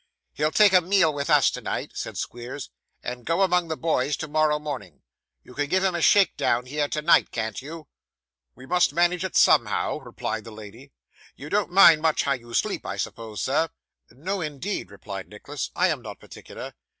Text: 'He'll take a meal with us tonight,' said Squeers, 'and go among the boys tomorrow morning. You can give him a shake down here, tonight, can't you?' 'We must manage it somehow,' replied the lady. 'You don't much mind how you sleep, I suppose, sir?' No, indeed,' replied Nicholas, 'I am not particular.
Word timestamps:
'He'll 0.33 0.49
take 0.49 0.73
a 0.73 0.81
meal 0.81 1.13
with 1.13 1.29
us 1.29 1.51
tonight,' 1.51 1.91
said 1.93 2.17
Squeers, 2.17 2.71
'and 3.03 3.23
go 3.23 3.43
among 3.43 3.67
the 3.67 3.77
boys 3.77 4.17
tomorrow 4.17 4.57
morning. 4.57 5.03
You 5.43 5.53
can 5.53 5.67
give 5.67 5.83
him 5.83 5.93
a 5.93 6.01
shake 6.01 6.35
down 6.35 6.65
here, 6.65 6.87
tonight, 6.87 7.29
can't 7.29 7.61
you?' 7.61 7.87
'We 8.55 8.65
must 8.65 8.93
manage 8.93 9.23
it 9.23 9.35
somehow,' 9.35 9.99
replied 9.99 10.43
the 10.43 10.51
lady. 10.51 10.91
'You 11.35 11.51
don't 11.51 11.69
much 11.69 11.97
mind 12.01 12.19
how 12.23 12.33
you 12.33 12.51
sleep, 12.55 12.83
I 12.83 12.97
suppose, 12.97 13.43
sir?' 13.43 13.69
No, 14.09 14.41
indeed,' 14.41 14.89
replied 14.89 15.29
Nicholas, 15.29 15.69
'I 15.75 15.87
am 15.89 16.01
not 16.01 16.19
particular. 16.19 16.73